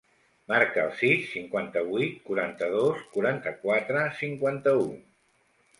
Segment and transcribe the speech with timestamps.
[0.51, 4.93] Marca el sis, cinquanta-vuit, quaranta-dos, quaranta-quatre, cinquanta-u.